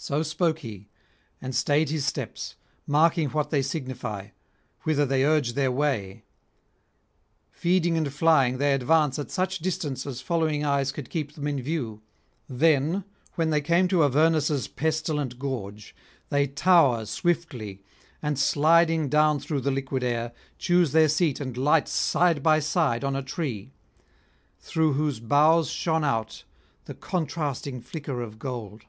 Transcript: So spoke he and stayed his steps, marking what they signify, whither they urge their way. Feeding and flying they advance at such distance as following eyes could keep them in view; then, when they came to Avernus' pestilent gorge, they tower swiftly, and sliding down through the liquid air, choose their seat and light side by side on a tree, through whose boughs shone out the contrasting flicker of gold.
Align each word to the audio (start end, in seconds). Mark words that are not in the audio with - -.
So 0.00 0.22
spoke 0.22 0.60
he 0.60 0.86
and 1.42 1.52
stayed 1.52 1.90
his 1.90 2.06
steps, 2.06 2.54
marking 2.86 3.30
what 3.30 3.50
they 3.50 3.62
signify, 3.62 4.28
whither 4.84 5.04
they 5.04 5.24
urge 5.24 5.54
their 5.54 5.72
way. 5.72 6.22
Feeding 7.50 7.96
and 7.98 8.12
flying 8.12 8.58
they 8.58 8.72
advance 8.74 9.18
at 9.18 9.32
such 9.32 9.58
distance 9.58 10.06
as 10.06 10.20
following 10.20 10.64
eyes 10.64 10.92
could 10.92 11.10
keep 11.10 11.32
them 11.32 11.48
in 11.48 11.60
view; 11.60 12.00
then, 12.48 13.02
when 13.34 13.50
they 13.50 13.60
came 13.60 13.88
to 13.88 14.04
Avernus' 14.04 14.68
pestilent 14.68 15.36
gorge, 15.36 15.96
they 16.28 16.46
tower 16.46 17.04
swiftly, 17.04 17.82
and 18.22 18.38
sliding 18.38 19.08
down 19.08 19.40
through 19.40 19.62
the 19.62 19.72
liquid 19.72 20.04
air, 20.04 20.30
choose 20.58 20.92
their 20.92 21.08
seat 21.08 21.40
and 21.40 21.56
light 21.56 21.88
side 21.88 22.40
by 22.40 22.60
side 22.60 23.02
on 23.02 23.16
a 23.16 23.20
tree, 23.24 23.72
through 24.60 24.92
whose 24.92 25.18
boughs 25.18 25.68
shone 25.68 26.04
out 26.04 26.44
the 26.84 26.94
contrasting 26.94 27.80
flicker 27.80 28.22
of 28.22 28.38
gold. 28.38 28.84